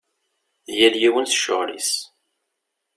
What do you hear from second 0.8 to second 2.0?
yiwen s ccɣel-is.